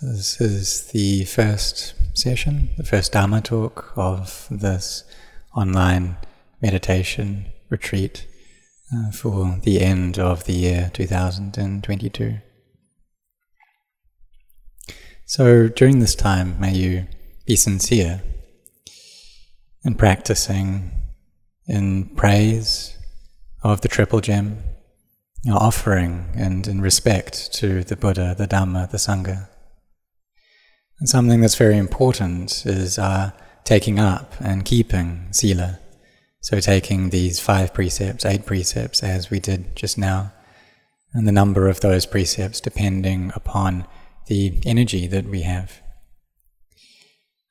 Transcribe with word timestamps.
So, 0.00 0.06
this 0.06 0.40
is 0.40 0.86
the 0.92 1.26
first 1.26 1.92
session, 2.14 2.70
the 2.78 2.84
first 2.84 3.12
Dharma 3.12 3.42
talk 3.42 3.92
of 3.96 4.48
this 4.50 5.04
online 5.54 6.16
meditation 6.62 7.44
retreat 7.68 8.26
uh, 8.96 9.10
for 9.10 9.60
the 9.62 9.82
end 9.82 10.18
of 10.18 10.44
the 10.44 10.54
year 10.54 10.90
2022. 10.94 12.38
So, 15.26 15.68
during 15.68 15.98
this 15.98 16.14
time, 16.14 16.58
may 16.58 16.72
you 16.72 17.06
be 17.44 17.56
sincere 17.56 18.22
in 19.84 19.96
practicing 19.96 20.92
in 21.66 22.08
praise 22.16 22.96
of 23.62 23.82
the 23.82 23.88
Triple 23.88 24.22
Gem, 24.22 24.62
offering 25.46 26.30
and 26.34 26.66
in 26.66 26.80
respect 26.80 27.52
to 27.56 27.84
the 27.84 27.96
Buddha, 27.96 28.34
the 28.38 28.48
Dhamma, 28.48 28.90
the 28.90 28.96
Sangha. 28.96 29.50
And 31.00 31.08
something 31.08 31.40
that's 31.40 31.56
very 31.56 31.78
important 31.78 32.64
is 32.66 32.98
uh, 32.98 33.30
taking 33.64 33.98
up 33.98 34.34
and 34.38 34.64
keeping 34.64 35.28
sila. 35.32 35.78
So 36.42 36.60
taking 36.60 37.10
these 37.10 37.40
five 37.40 37.72
precepts, 37.72 38.24
eight 38.24 38.44
precepts, 38.44 39.02
as 39.02 39.30
we 39.30 39.40
did 39.40 39.74
just 39.74 39.96
now, 39.98 40.32
and 41.12 41.26
the 41.26 41.32
number 41.32 41.68
of 41.68 41.80
those 41.80 42.06
precepts 42.06 42.60
depending 42.60 43.32
upon 43.34 43.86
the 44.26 44.60
energy 44.64 45.06
that 45.06 45.24
we 45.24 45.42
have. 45.42 45.80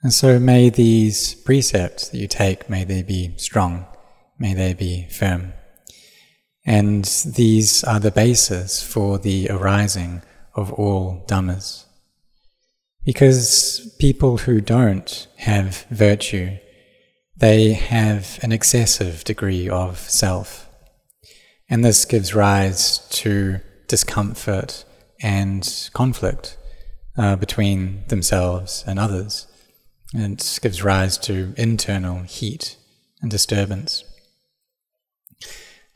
And 0.01 0.13
so 0.13 0.39
may 0.39 0.69
these 0.69 1.33
precepts 1.33 2.09
that 2.09 2.17
you 2.17 2.27
take, 2.27 2.69
may 2.69 2.85
they 2.85 3.03
be 3.03 3.33
strong, 3.37 3.85
may 4.37 4.53
they 4.53 4.73
be 4.73 5.07
firm. 5.09 5.53
And 6.65 7.03
these 7.25 7.83
are 7.83 7.99
the 7.99 8.11
basis 8.11 8.81
for 8.81 9.17
the 9.17 9.49
arising 9.49 10.21
of 10.55 10.71
all 10.71 11.25
dhammas. 11.27 11.85
Because 13.05 13.95
people 13.99 14.37
who 14.37 14.61
don't 14.61 15.27
have 15.37 15.85
virtue, 15.89 16.57
they 17.37 17.73
have 17.73 18.39
an 18.41 18.51
excessive 18.51 19.23
degree 19.23 19.69
of 19.69 19.97
self. 19.97 20.69
And 21.69 21.85
this 21.85 22.05
gives 22.05 22.35
rise 22.35 23.07
to 23.09 23.59
discomfort 23.87 24.83
and 25.21 25.89
conflict 25.93 26.57
uh, 27.17 27.35
between 27.35 28.03
themselves 28.07 28.83
and 28.87 28.99
others. 28.99 29.47
And 30.13 30.39
it 30.39 30.59
gives 30.61 30.83
rise 30.83 31.17
to 31.19 31.53
internal 31.57 32.23
heat 32.23 32.77
and 33.21 33.29
disturbance. 33.29 34.03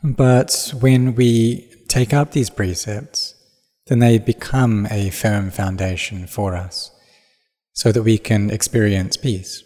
But 0.04 0.74
when 0.80 1.16
we 1.16 1.70
take 1.88 2.14
up 2.14 2.32
these 2.32 2.50
precepts, 2.50 3.33
then 3.88 4.00
they 4.00 4.18
become 4.18 4.88
a 4.90 5.10
firm 5.10 5.52
foundation 5.52 6.28
for 6.28 6.56
us 6.56 6.92
so 7.74 7.92
that 7.92 8.04
we 8.04 8.18
can 8.18 8.50
experience 8.50 9.18
peace. 9.18 9.64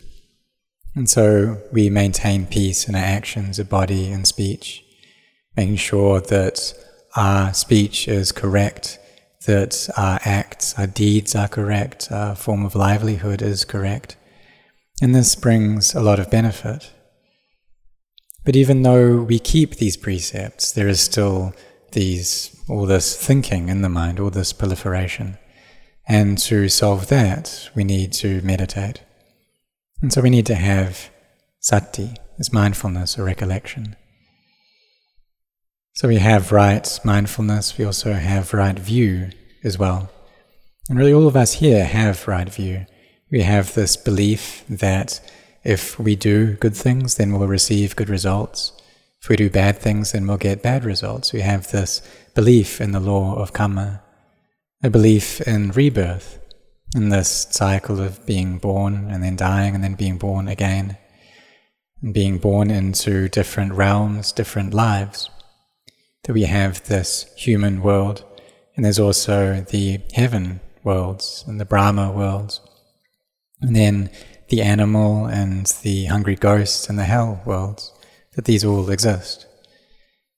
And 0.95 1.09
so 1.09 1.61
we 1.71 1.89
maintain 1.89 2.47
peace 2.47 2.89
in 2.89 2.95
our 2.95 3.03
actions 3.03 3.59
of 3.59 3.69
body 3.69 4.11
and 4.11 4.27
speech, 4.27 4.83
making 5.55 5.75
sure 5.75 6.19
that 6.21 6.73
our 7.15 7.53
speech 7.53 8.07
is 8.07 8.31
correct, 8.31 8.97
that 9.45 9.89
our 9.95 10.19
acts, 10.25 10.77
our 10.79 10.87
deeds 10.87 11.35
are 11.35 11.47
correct, 11.47 12.11
our 12.11 12.35
form 12.35 12.65
of 12.65 12.75
livelihood 12.75 13.41
is 13.41 13.63
correct. 13.63 14.15
And 14.99 15.13
this 15.13 15.35
brings 15.35 15.93
a 15.93 16.01
lot 16.01 16.19
of 16.19 16.31
benefit. 16.31 16.91
But 18.43 18.55
even 18.55 18.81
though 18.81 19.21
we 19.21 19.37
keep 19.37 19.75
these 19.75 19.97
precepts, 19.97 20.71
there 20.71 20.87
is 20.87 21.01
still 21.01 21.53
these 21.91 22.56
all 22.69 22.85
this 22.85 23.15
thinking 23.15 23.69
in 23.69 23.81
the 23.81 23.89
mind, 23.89 24.19
all 24.19 24.29
this 24.29 24.53
proliferation. 24.53 25.37
And 26.07 26.37
to 26.39 26.69
solve 26.69 27.07
that, 27.07 27.69
we 27.75 27.83
need 27.83 28.13
to 28.13 28.41
meditate. 28.41 29.01
And 30.01 30.11
so 30.13 30.21
we 30.21 30.29
need 30.29 30.45
to 30.45 30.55
have 30.55 31.09
sati, 31.59 32.15
this 32.37 32.53
mindfulness 32.53 33.17
or 33.17 33.23
recollection. 33.23 33.95
So 35.93 36.07
we 36.07 36.17
have 36.17 36.51
right 36.51 36.87
mindfulness, 37.03 37.77
we 37.77 37.85
also 37.85 38.13
have 38.13 38.53
right 38.53 38.77
view 38.77 39.31
as 39.63 39.79
well. 39.79 40.09
And 40.89 40.97
really, 40.97 41.11
all 41.11 41.27
of 41.27 41.35
us 41.35 41.53
here 41.53 41.83
have 41.83 42.27
right 42.27 42.47
view. 42.47 42.85
We 43.29 43.41
have 43.41 43.73
this 43.73 43.97
belief 43.97 44.63
that 44.69 45.19
if 45.63 45.99
we 45.99 46.15
do 46.15 46.53
good 46.53 46.75
things, 46.75 47.15
then 47.15 47.33
we'll 47.33 47.47
receive 47.47 47.95
good 47.95 48.09
results. 48.09 48.71
If 49.21 49.27
we 49.27 49.35
do 49.35 49.49
bad 49.49 49.79
things, 49.79 50.11
then 50.11 50.27
we'll 50.27 50.37
get 50.37 50.61
bad 50.61 50.85
results. 50.85 51.33
We 51.33 51.41
have 51.41 51.71
this 51.71 52.01
belief 52.37 52.79
in 52.79 52.91
the 52.91 52.99
law 52.99 53.33
of 53.33 53.51
karma 53.51 53.99
a 54.83 54.91
belief 54.91 55.41
in 55.41 55.71
rebirth, 55.71 56.39
in 56.95 57.09
this 57.09 57.47
cycle 57.49 57.99
of 57.99 58.23
being 58.27 58.59
born 58.59 59.09
and 59.09 59.23
then 59.23 59.35
dying 59.35 59.73
and 59.73 59.83
then 59.83 59.95
being 59.95 60.19
born 60.19 60.47
again, 60.47 60.95
and 61.99 62.13
being 62.13 62.37
born 62.37 62.69
into 62.69 63.27
different 63.27 63.73
realms, 63.73 64.31
different 64.31 64.71
lives. 64.71 65.31
That 66.25 66.33
we 66.33 66.43
have 66.43 66.83
this 66.83 67.25
human 67.35 67.81
world, 67.81 68.23
and 68.75 68.85
there's 68.85 68.99
also 68.99 69.61
the 69.61 69.99
heaven 70.13 70.59
worlds 70.83 71.43
and 71.47 71.59
the 71.59 71.65
Brahma 71.65 72.11
worlds, 72.11 72.61
and 73.61 73.75
then 73.75 74.11
the 74.49 74.61
animal 74.61 75.25
and 75.25 75.65
the 75.81 76.05
hungry 76.05 76.35
ghosts 76.35 76.87
and 76.87 76.99
the 76.99 77.05
hell 77.05 77.41
worlds, 77.45 77.91
that 78.35 78.45
these 78.45 78.63
all 78.63 78.91
exist. 78.91 79.46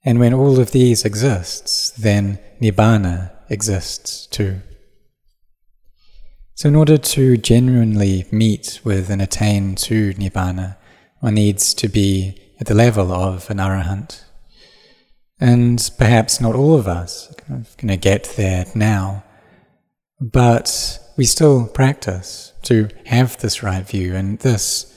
And 0.05 0.19
when 0.19 0.33
all 0.33 0.59
of 0.59 0.71
these 0.71 1.03
exists, 1.03 1.91
then 1.91 2.39
Nibbana 2.61 3.31
exists 3.49 4.27
too. 4.27 4.61
So, 6.55 6.67
in 6.67 6.75
order 6.75 6.97
to 6.97 7.37
genuinely 7.37 8.25
meet 8.31 8.81
with 8.83 9.09
and 9.09 9.21
attain 9.21 9.75
to 9.75 10.13
Nibbana, 10.13 10.77
one 11.19 11.35
needs 11.35 11.73
to 11.75 11.87
be 11.87 12.37
at 12.59 12.67
the 12.67 12.73
level 12.73 13.11
of 13.11 13.49
an 13.49 13.57
arahant. 13.57 14.23
And 15.39 15.89
perhaps 15.97 16.41
not 16.41 16.55
all 16.55 16.75
of 16.75 16.87
us 16.87 17.31
are 17.49 17.63
going 17.77 17.87
to 17.87 17.97
get 17.97 18.33
there 18.35 18.65
now, 18.75 19.23
but 20.19 20.99
we 21.15 21.23
still 21.23 21.67
practice 21.67 22.51
to 22.63 22.89
have 23.05 23.37
this 23.37 23.63
right 23.63 23.87
view, 23.87 24.15
and 24.15 24.39
this 24.39 24.93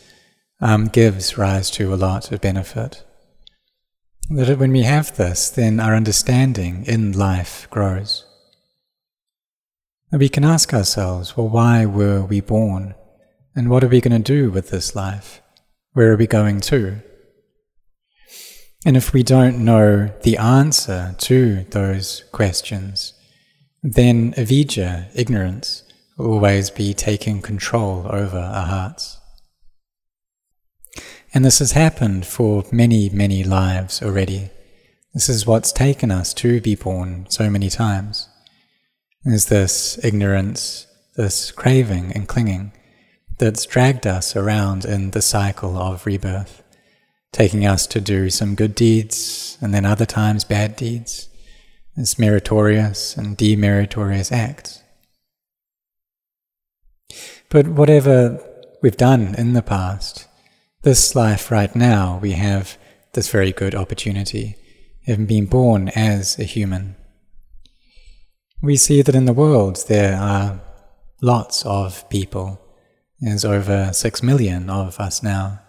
um, 0.60 0.86
gives 0.86 1.38
rise 1.38 1.70
to 1.72 1.94
a 1.94 1.96
lot 1.96 2.32
of 2.32 2.40
benefit. 2.40 3.04
That 4.30 4.58
when 4.58 4.72
we 4.72 4.82
have 4.82 5.16
this, 5.16 5.50
then 5.50 5.78
our 5.80 5.94
understanding 5.94 6.84
in 6.86 7.12
life 7.12 7.66
grows. 7.70 8.24
And 10.10 10.20
we 10.20 10.28
can 10.28 10.44
ask 10.44 10.72
ourselves, 10.72 11.36
well, 11.36 11.48
why 11.48 11.86
were 11.86 12.22
we 12.22 12.40
born? 12.40 12.94
And 13.54 13.68
what 13.68 13.84
are 13.84 13.88
we 13.88 14.00
going 14.00 14.22
to 14.22 14.32
do 14.32 14.50
with 14.50 14.70
this 14.70 14.94
life? 14.94 15.42
Where 15.92 16.12
are 16.12 16.16
we 16.16 16.26
going 16.26 16.60
to? 16.62 17.02
And 18.84 18.96
if 18.96 19.12
we 19.12 19.22
don't 19.22 19.64
know 19.64 20.10
the 20.22 20.38
answer 20.38 21.14
to 21.18 21.64
those 21.70 22.24
questions, 22.32 23.14
then 23.82 24.34
avidya, 24.36 25.08
ignorance, 25.14 25.82
will 26.16 26.32
always 26.32 26.70
be 26.70 26.94
taking 26.94 27.42
control 27.42 28.06
over 28.10 28.38
our 28.38 28.66
hearts. 28.66 29.18
And 31.34 31.44
this 31.44 31.60
has 31.60 31.72
happened 31.72 32.26
for 32.26 32.64
many, 32.70 33.08
many 33.08 33.42
lives 33.42 34.02
already. 34.02 34.50
This 35.14 35.28
is 35.28 35.46
what's 35.46 35.72
taken 35.72 36.10
us 36.10 36.34
to 36.34 36.60
be 36.60 36.74
born 36.74 37.26
so 37.28 37.48
many 37.48 37.70
times 37.70 38.28
is 39.24 39.46
this 39.46 40.02
ignorance, 40.04 40.86
this 41.16 41.52
craving 41.52 42.12
and 42.12 42.26
clinging 42.26 42.72
that's 43.38 43.66
dragged 43.66 44.06
us 44.06 44.36
around 44.36 44.84
in 44.84 45.12
the 45.12 45.22
cycle 45.22 45.76
of 45.76 46.06
rebirth, 46.06 46.62
taking 47.32 47.66
us 47.66 47.86
to 47.86 48.00
do 48.00 48.30
some 48.30 48.54
good 48.54 48.74
deeds 48.74 49.58
and 49.60 49.72
then 49.72 49.84
other 49.84 50.06
times 50.06 50.44
bad 50.44 50.76
deeds, 50.76 51.28
as 51.96 52.18
meritorious 52.18 53.16
and 53.16 53.38
demeritorious 53.38 54.32
acts. 54.32 54.82
But 57.48 57.68
whatever 57.68 58.42
we've 58.82 58.96
done 58.96 59.34
in 59.36 59.52
the 59.52 59.62
past, 59.62 60.26
this 60.82 61.14
life 61.14 61.50
right 61.50 61.74
now, 61.74 62.18
we 62.20 62.32
have 62.32 62.76
this 63.12 63.30
very 63.30 63.52
good 63.52 63.74
opportunity, 63.74 64.56
having 65.06 65.26
being 65.26 65.46
born 65.46 65.88
as 65.90 66.38
a 66.38 66.44
human 66.44 66.96
we 68.62 68.76
see 68.76 69.02
that 69.02 69.14
in 69.14 69.24
the 69.24 69.32
world 69.32 69.84
there 69.88 70.16
are 70.16 70.60
lots 71.20 71.66
of 71.66 72.08
people. 72.08 72.60
There's 73.20 73.44
over 73.44 73.90
six 73.92 74.22
million 74.22 74.70
of 74.70 74.98
us 75.00 75.22
now. 75.22 75.60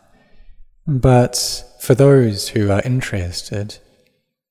But 0.86 1.66
for 1.82 1.96
those 1.96 2.50
who 2.50 2.72
are 2.72 2.82
interested 2.84 3.80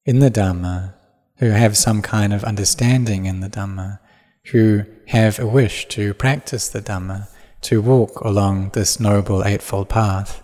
in 0.05 0.19
the 0.19 0.31
Dhamma, 0.31 0.95
who 1.39 1.51
have 1.51 1.77
some 1.77 2.03
kind 2.03 2.33
of 2.33 2.45
understanding 2.45 3.27
in 3.27 3.41
the 3.41 3.49
Dhamma, 3.49 4.01
who 4.47 4.85
have 5.09 5.39
a 5.39 5.47
wish 5.47 5.87
to 5.89 6.13
practice 6.15 6.69
the 6.69 6.83
Dhamma, 6.83 7.29
to 7.63 7.81
walk 7.81 8.21
along 8.23 8.71
this 8.71 8.99
noble 8.99 9.45
Eightfold 9.45 9.89
Path, 9.89 10.42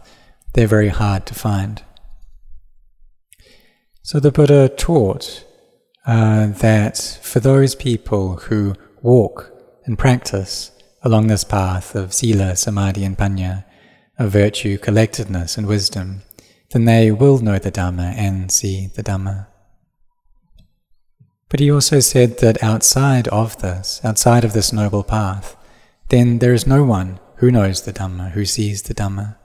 they're 0.58 0.66
very 0.66 0.88
hard 0.88 1.25
to 1.25 1.34
find. 1.34 1.84
So 4.02 4.19
the 4.19 4.32
Buddha 4.32 4.69
taught 4.69 5.44
uh, 6.05 6.49
that 6.49 7.20
for 7.22 7.38
those 7.38 7.76
people 7.76 8.38
who 8.38 8.75
walk 9.00 9.52
and 9.84 9.96
practice 9.96 10.72
along 11.05 11.28
this 11.28 11.44
path 11.44 11.94
of 11.94 12.12
sila, 12.12 12.56
samadhi, 12.56 13.05
and 13.05 13.16
panya, 13.16 13.66
of 14.19 14.32
virtue, 14.32 14.78
collectedness, 14.78 15.56
and 15.56 15.69
wisdom, 15.69 16.22
then 16.72 16.87
they 16.87 17.12
will 17.12 17.38
know 17.38 17.60
the 17.60 17.70
Dhamma 17.70 18.16
and 18.16 18.50
see 18.50 18.88
the 18.88 19.05
Dhamma. 19.05 19.46
But 21.49 21.60
he 21.60 21.70
also 21.70 22.00
said 22.00 22.38
that 22.38 22.64
outside 22.64 23.28
of 23.28 23.62
this, 23.62 24.00
outside 24.02 24.43
of 24.43 24.55
this 24.55 24.72
noble 24.72 25.05
path, 25.05 25.56
then 26.08 26.40
there 26.40 26.52
is 26.52 26.66
no 26.66 26.82
one 26.82 27.20
who 27.37 27.52
knows 27.52 27.82
the 27.82 27.93
Dhamma, 27.93 28.32
who 28.32 28.44
sees 28.44 28.82
the 28.82 28.94
Dhamma. 28.94 29.37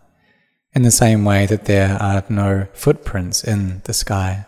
In 0.75 0.81
the 0.81 0.92
same 0.92 1.24
way 1.24 1.46
that 1.46 1.66
there 1.66 2.02
are 2.02 2.24
no 2.30 2.68
footprints 2.74 3.44
in 3.44 3.81
the 3.84 3.94
sky, 3.94 4.48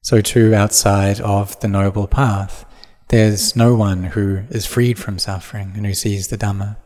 so 0.00 0.20
too 0.20 0.54
outside 0.54 1.20
of 1.20 1.58
the 1.60 1.68
noble 1.68 2.06
path, 2.06 2.64
there's 3.08 3.56
no 3.56 3.74
one 3.74 4.04
who 4.04 4.42
is 4.50 4.64
freed 4.64 4.98
from 4.98 5.18
suffering 5.18 5.72
and 5.74 5.84
who 5.84 5.94
sees 5.94 6.28
the 6.28 6.38
Dhamma. 6.38 6.76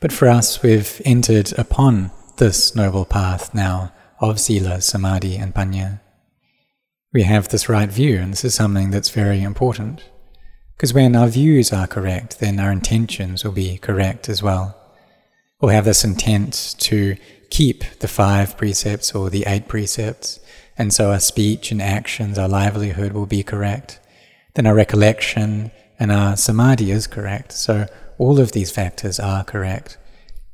But 0.00 0.12
for 0.12 0.28
us, 0.28 0.62
we've 0.62 1.00
entered 1.04 1.52
upon 1.58 2.10
this 2.38 2.74
noble 2.74 3.04
path 3.04 3.54
now 3.54 3.92
of 4.18 4.40
Sila, 4.40 4.80
Samadhi, 4.80 5.36
and 5.36 5.54
Panya. 5.54 6.00
We 7.12 7.24
have 7.24 7.48
this 7.48 7.68
right 7.68 7.90
view, 7.90 8.18
and 8.18 8.32
this 8.32 8.44
is 8.44 8.54
something 8.54 8.90
that's 8.90 9.10
very 9.10 9.42
important. 9.42 10.04
Because 10.74 10.94
when 10.94 11.14
our 11.14 11.28
views 11.28 11.72
are 11.72 11.86
correct, 11.86 12.40
then 12.40 12.58
our 12.58 12.72
intentions 12.72 13.44
will 13.44 13.52
be 13.52 13.76
correct 13.76 14.30
as 14.30 14.42
well. 14.42 14.81
We'll 15.62 15.70
have 15.70 15.84
this 15.84 16.02
intent 16.02 16.74
to 16.78 17.16
keep 17.50 17.84
the 18.00 18.08
five 18.08 18.56
precepts 18.56 19.14
or 19.14 19.30
the 19.30 19.44
eight 19.46 19.68
precepts, 19.68 20.40
and 20.76 20.92
so 20.92 21.12
our 21.12 21.20
speech 21.20 21.70
and 21.70 21.80
actions, 21.80 22.36
our 22.36 22.48
livelihood 22.48 23.12
will 23.12 23.26
be 23.26 23.44
correct. 23.44 24.00
Then 24.54 24.66
our 24.66 24.74
recollection 24.74 25.70
and 26.00 26.10
our 26.10 26.36
samadhi 26.36 26.90
is 26.90 27.06
correct. 27.06 27.52
So 27.52 27.86
all 28.18 28.40
of 28.40 28.50
these 28.50 28.72
factors 28.72 29.20
are 29.20 29.44
correct. 29.44 29.98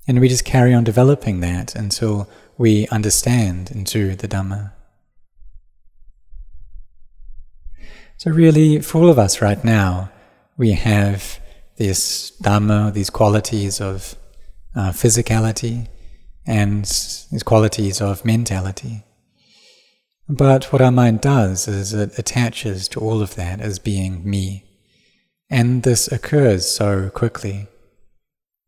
And 0.07 0.21
we 0.21 0.29
just 0.29 0.45
carry 0.45 0.75
on 0.75 0.85
developing 0.85 1.41
that 1.41 1.75
until 1.75 2.29
we 2.59 2.87
understand 2.89 3.71
into 3.71 4.15
the 4.15 4.29
Dhamma. 4.29 4.73
So, 8.19 8.31
really, 8.31 8.81
for 8.81 9.03
all 9.03 9.09
of 9.09 9.19
us 9.19 9.41
right 9.41 9.63
now, 9.65 10.11
we 10.59 10.73
have 10.73 11.41
this 11.77 12.33
Dhamma, 12.43 12.93
these 12.93 13.11
qualities 13.11 13.81
of 13.81 14.15
uh, 14.79 14.93
physicality 14.93 15.89
and 16.47 16.85
these 16.85 17.43
qualities 17.43 18.01
of 18.01 18.25
mentality. 18.25 19.03
But 20.29 20.73
what 20.73 20.81
our 20.81 20.93
mind 20.93 21.21
does 21.21 21.67
is 21.67 21.93
it 21.93 22.17
attaches 22.19 22.87
to 22.89 23.01
all 23.01 23.21
of 23.21 23.35
that 23.35 23.61
as 23.61 23.81
being 23.81 24.29
me. 24.29 24.65
And 25.51 25.83
this 25.83 26.07
occurs 26.13 26.71
so 26.71 27.11
quickly 27.11 27.67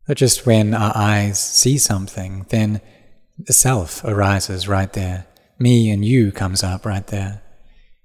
that 0.07 0.17
just 0.17 0.47
when 0.47 0.75
our 0.75 0.93
eyes 0.97 1.39
see 1.39 1.79
something, 1.79 2.47
then 2.49 2.81
the 3.39 3.53
self 3.53 4.03
arises 4.03 4.67
right 4.67 4.93
there. 4.93 5.27
Me 5.59 5.91
and 5.91 6.05
you 6.05 6.33
comes 6.33 6.65
up 6.65 6.85
right 6.85 7.07
there. 7.07 7.43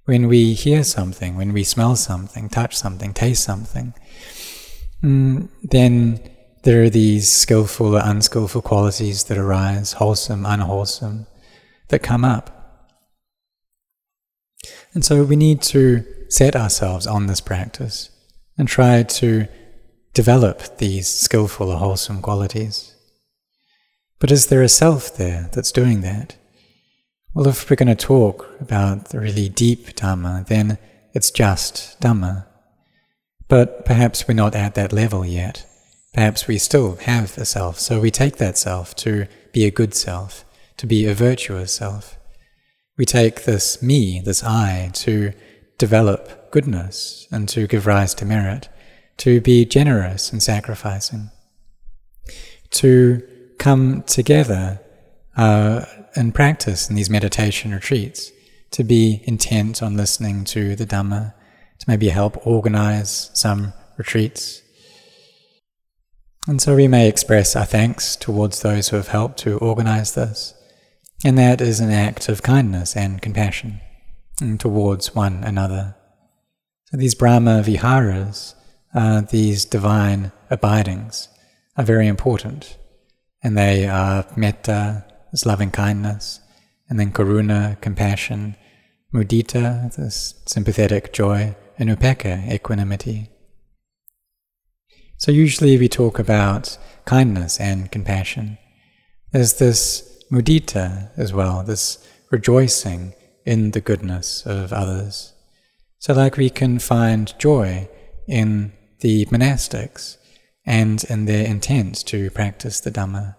When 0.03 0.27
we 0.27 0.53
hear 0.53 0.83
something, 0.83 1.35
when 1.35 1.53
we 1.53 1.63
smell 1.63 1.95
something, 1.95 2.49
touch 2.49 2.77
something, 2.77 3.13
taste 3.13 3.43
something, 3.43 3.95
mm, 5.01 5.49
then 5.63 6.34
there 6.65 6.81
are 6.81 6.89
these 6.89 7.31
skillful 7.31 7.95
or 7.95 8.01
unskillful 8.03 8.63
qualities 8.63 9.25
that 9.25 9.37
arise, 9.37 9.93
wholesome, 9.93 10.47
unwholesome, 10.47 11.27
that 11.89 11.99
come 11.99 12.25
up. 12.25 12.91
And 14.95 15.05
so 15.05 15.23
we 15.23 15.35
need 15.35 15.61
to 15.61 16.03
set 16.27 16.55
ourselves 16.55 17.05
on 17.05 17.27
this 17.27 17.39
practice 17.39 18.09
and 18.57 18.67
try 18.67 19.03
to 19.03 19.47
develop 20.15 20.79
these 20.79 21.07
skillful 21.07 21.69
or 21.69 21.77
wholesome 21.77 22.19
qualities. 22.19 22.95
But 24.17 24.31
is 24.31 24.47
there 24.47 24.63
a 24.63 24.69
self 24.69 25.15
there 25.15 25.51
that's 25.53 25.71
doing 25.71 26.01
that? 26.01 26.35
Well, 27.35 27.47
if 27.47 27.69
we're 27.69 27.75
going 27.75 27.95
to 27.95 28.07
talk 28.07 28.49
about 28.59 29.09
the 29.09 29.19
really 29.19 29.49
deep 29.49 29.89
Dhamma, 29.89 30.47
then 30.47 30.79
it's 31.13 31.29
just 31.29 32.01
Dhamma. 32.01 32.47
But 33.47 33.85
perhaps 33.85 34.27
we're 34.27 34.33
not 34.33 34.55
at 34.55 34.73
that 34.73 34.91
level 34.91 35.23
yet. 35.23 35.67
Perhaps 36.15 36.47
we 36.47 36.57
still 36.57 36.95
have 37.01 37.37
a 37.37 37.43
self, 37.43 37.77
so 37.77 37.99
we 37.99 38.09
take 38.09 38.37
that 38.37 38.57
self 38.57 38.95
to 38.95 39.27
be 39.51 39.65
a 39.65 39.69
good 39.69 39.93
self, 39.93 40.45
to 40.77 40.87
be 40.87 41.05
a 41.05 41.13
virtuous 41.13 41.73
self. 41.73 42.17
We 42.97 43.03
take 43.03 43.43
this 43.43 43.81
me, 43.81 44.21
this 44.23 44.41
I, 44.41 44.91
to 44.93 45.33
develop 45.77 46.51
goodness 46.51 47.27
and 47.33 47.49
to 47.49 47.67
give 47.67 47.85
rise 47.85 48.13
to 48.13 48.25
merit, 48.25 48.69
to 49.17 49.41
be 49.41 49.65
generous 49.65 50.31
and 50.31 50.41
sacrificing, 50.41 51.31
to 52.69 53.21
come 53.59 54.01
together 54.03 54.79
uh, 55.35 55.83
and 56.15 56.33
practice 56.33 56.89
in 56.89 56.95
these 56.95 57.09
meditation 57.09 57.73
retreats, 57.73 58.31
to 58.71 58.85
be 58.85 59.21
intent 59.25 59.83
on 59.83 59.97
listening 59.97 60.45
to 60.45 60.77
the 60.77 60.85
Dhamma, 60.85 61.33
to 61.79 61.85
maybe 61.89 62.07
help 62.07 62.47
organize 62.47 63.31
some 63.33 63.73
retreats. 63.97 64.61
And 66.47 66.61
so 66.61 66.75
we 66.75 66.87
may 66.87 67.09
express 67.09 67.55
our 67.55 67.65
thanks 67.65 68.15
towards 68.15 68.61
those 68.61 68.89
who 68.89 68.97
have 68.97 69.07
helped 69.07 69.39
to 69.39 69.57
organize 69.57 70.13
this, 70.13 70.53
and 71.23 71.37
that 71.39 71.59
is 71.59 71.79
an 71.79 71.89
act 71.89 72.29
of 72.29 72.43
kindness 72.43 72.95
and 72.95 73.19
compassion 73.19 73.81
towards 74.59 75.15
one 75.15 75.43
another. 75.43 75.95
So 76.85 76.97
these 76.97 77.15
Brahma 77.15 77.63
Viharas, 77.63 78.53
uh, 78.93 79.21
these 79.21 79.65
divine 79.65 80.31
abidings, 80.51 81.29
are 81.77 81.83
very 81.83 82.07
important, 82.07 82.77
and 83.41 83.57
they 83.57 83.87
are 83.87 84.27
metta, 84.35 85.03
this 85.31 85.47
loving 85.47 85.71
kindness, 85.71 86.41
and 86.87 86.99
then 86.99 87.11
karuna, 87.11 87.81
compassion, 87.81 88.55
mudita, 89.11 89.95
this 89.95 90.43
sympathetic 90.45 91.11
joy, 91.11 91.55
and 91.79 91.89
upekkha, 91.89 92.51
equanimity. 92.51 93.29
So 95.17 95.31
usually 95.31 95.77
we 95.77 95.87
talk 95.87 96.19
about 96.19 96.77
kindness 97.05 97.59
and 97.59 97.91
compassion. 97.91 98.57
There's 99.31 99.53
this 99.53 100.23
mudita 100.31 101.09
as 101.17 101.33
well, 101.33 101.63
this 101.63 102.05
rejoicing 102.31 103.13
in 103.45 103.71
the 103.71 103.81
goodness 103.81 104.45
of 104.45 104.73
others. 104.73 105.33
So 105.99 106.13
like 106.13 106.37
we 106.37 106.49
can 106.49 106.79
find 106.79 107.33
joy 107.39 107.89
in 108.27 108.73
the 108.99 109.25
monastics 109.27 110.17
and 110.65 111.03
in 111.05 111.25
their 111.25 111.45
intent 111.45 112.05
to 112.07 112.29
practice 112.31 112.79
the 112.79 112.91
Dhamma. 112.91 113.35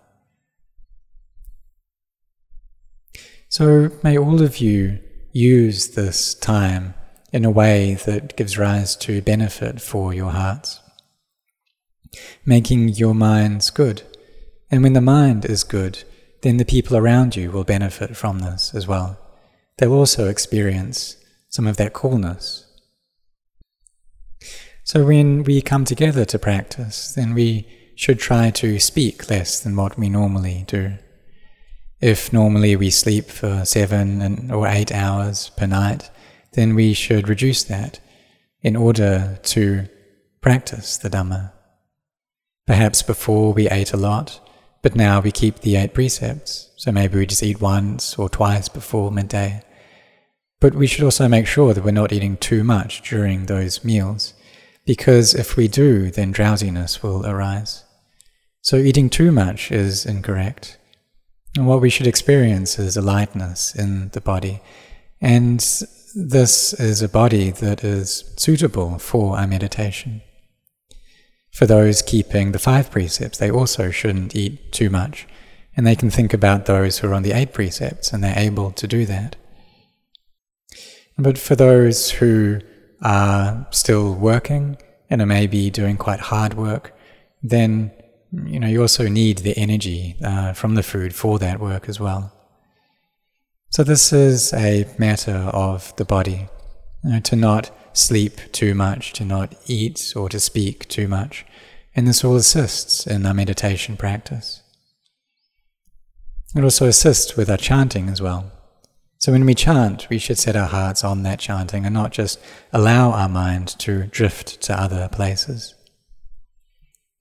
So 3.49 3.91
may 4.03 4.19
all 4.19 4.43
of 4.43 4.59
you 4.59 5.01
use 5.33 5.89
this 5.89 6.35
time 6.35 6.95
in 7.33 7.45
a 7.45 7.51
way 7.51 7.95
that 8.07 8.37
gives 8.37 8.59
rise 8.59 8.97
to 8.97 9.21
benefit 9.23 9.81
for 9.81 10.15
your 10.15 10.31
hearts, 10.31 10.81
making 12.45 12.89
your 12.91 13.15
minds 13.15 13.71
good. 13.71 14.03
And 14.71 14.83
when 14.83 14.93
the 14.95 15.01
mind 15.01 15.45
is 15.45 15.65
good, 15.65 16.05
then 16.43 16.57
the 16.57 16.65
people 16.65 16.97
around 16.97 17.37
you 17.37 17.51
will 17.51 17.65
benefit 17.65 18.17
from 18.17 18.41
this 18.41 18.75
as 18.75 18.87
well. 18.87 19.19
They'll 19.79 19.93
also 19.93 20.29
experience 20.29 21.17
some 21.49 21.67
of 21.67 21.77
that 21.77 21.93
coolness. 21.93 22.65
So 24.85 25.05
when 25.05 25.43
we 25.43 25.61
come 25.63 25.85
together 25.85 26.25
to 26.27 26.39
practice, 26.39 27.13
then 27.15 27.35
we 27.35 27.67
should 27.97 28.19
try 28.19 28.51
to 28.51 28.79
speak 28.79 29.29
less 29.31 29.59
than 29.61 29.75
what 29.75 29.99
we 29.99 30.09
normally 30.09 30.65
do. 30.69 30.99
If 32.01 32.33
normally 32.33 32.77
we 32.77 32.91
sleep 32.91 33.27
for 33.27 33.65
seven 33.65 34.51
or 34.51 34.69
eight 34.69 34.93
hours 34.93 35.51
per 35.57 35.67
night, 35.67 36.11
then 36.53 36.75
we 36.75 36.93
should 36.93 37.29
reduce 37.29 37.65
that 37.65 38.01
in 38.63 38.77
order 38.77 39.41
to 39.43 39.89
practice 40.41 40.99
the 40.99 41.11
Dhamma. 41.11 41.56
Perhaps 42.67 43.03
before 43.03 43.53
we 43.53 43.69
ate 43.69 43.93
a 43.93 43.97
lot, 43.97 44.41
but 44.83 44.97
now 44.97 45.21
we 45.21 45.31
keep 45.31 45.61
the 45.61 45.77
eight 45.77 45.95
precepts, 45.95 46.71
so 46.77 46.91
maybe 46.91 47.19
we 47.19 47.27
just 47.27 47.43
eat 47.43 47.61
once 47.61 48.19
or 48.19 48.29
twice 48.29 48.69
before 48.69 49.13
midday. 49.13 49.63
But 50.61 50.75
we 50.75 50.87
should 50.87 51.05
also 51.05 51.29
make 51.29 51.47
sure 51.47 51.75
that 51.75 51.85
we're 51.85 51.93
not 51.93 52.13
eating 52.13 52.37
too 52.37 52.65
much 52.65 53.09
during 53.09 53.47
those 53.47 53.85
meals, 53.85 54.35
because 54.85 55.35
if 55.35 55.57
we 55.57 55.69
do, 55.69 56.11
then 56.11 56.33
drowsiness 56.33 57.03
will 57.03 57.25
arise. 57.25 57.85
So 58.63 58.77
eating 58.77 59.11
too 59.11 59.31
much 59.31 59.71
is 59.71 60.05
incorrect. 60.05 60.79
And 61.57 61.69
what 61.69 61.81
we 61.81 61.89
should 61.89 62.07
experience 62.09 62.79
is 62.79 62.97
a 62.97 63.03
lightness 63.03 63.75
in 63.77 64.09
the 64.11 64.21
body. 64.21 64.61
And 65.21 65.61
this 66.15 66.73
is 66.73 67.01
a 67.01 67.09
body 67.09 67.51
that 67.53 67.85
is 67.85 68.35
suitable 68.37 68.99
for 68.99 69.39
our 69.39 69.47
meditation. 69.47 70.23
For 71.57 71.65
those 71.65 72.03
keeping 72.03 72.53
the 72.53 72.59
five 72.59 72.91
precepts, 72.91 73.39
they 73.39 73.51
also 73.51 73.91
shouldn't 73.91 74.37
eat 74.37 74.73
too 74.73 74.91
much. 74.91 75.27
And 75.75 75.87
they 75.87 75.97
can 75.97 76.11
think 76.11 76.35
about 76.35 76.67
those 76.67 76.99
who 76.99 77.09
are 77.09 77.15
on 77.15 77.23
the 77.23 77.33
eight 77.33 77.55
precepts 77.55 78.13
and 78.13 78.23
they're 78.23 78.39
able 78.39 78.73
to 78.73 78.87
do 78.87 79.07
that. 79.07 79.37
But 81.17 81.39
for 81.39 81.57
those 81.57 82.11
who 82.11 82.61
are 83.01 83.67
still 83.71 84.13
working 84.15 84.77
and 85.09 85.23
are 85.23 85.27
maybe 85.27 85.71
doing 85.71 85.97
quite 85.97 86.21
hard 86.21 86.53
work, 86.53 86.95
then 87.43 87.91
you 88.45 88.61
know 88.61 88.67
you 88.67 88.83
also 88.83 89.09
need 89.09 89.39
the 89.39 89.57
energy 89.57 90.17
uh, 90.23 90.53
from 90.53 90.75
the 90.75 90.83
food 90.83 91.15
for 91.15 91.39
that 91.39 91.59
work 91.59 91.89
as 91.89 91.99
well. 91.99 92.35
So 93.71 93.83
this 93.83 94.13
is 94.13 94.53
a 94.53 94.87
matter 94.99 95.51
of 95.55 95.97
the 95.97 96.05
body, 96.05 96.49
you 97.07 97.13
know, 97.13 97.21
to 97.21 97.37
not 97.37 97.71
sleep 97.93 98.41
too 98.51 98.75
much, 98.75 99.13
to 99.15 99.25
not 99.25 99.55
eat 99.67 100.13
or 100.17 100.29
to 100.29 100.41
speak 100.41 100.89
too 100.89 101.07
much, 101.07 101.47
and 101.95 102.07
this 102.07 102.25
all 102.25 102.35
assists 102.35 103.07
in 103.07 103.25
our 103.25 103.33
meditation 103.33 103.97
practice. 103.97 104.61
It 106.57 106.65
also 106.65 106.87
assists 106.87 107.37
with 107.37 107.49
our 107.49 107.57
chanting 107.57 108.09
as 108.09 108.21
well. 108.21 108.51
So 109.19 109.31
when 109.33 109.47
we 109.47 109.55
chant, 109.55 110.09
we 110.11 110.19
should 110.19 110.37
set 110.37 110.57
our 110.57 110.67
hearts 110.67 111.05
on 111.05 111.23
that 111.23 111.39
chanting 111.39 111.85
and 111.85 111.95
not 111.95 112.13
just 112.13 112.41
allow 112.73 113.13
our 113.13 113.29
mind 113.29 113.69
to 113.79 114.07
drift 114.07 114.61
to 114.63 114.79
other 114.79 115.09
places. 115.09 115.75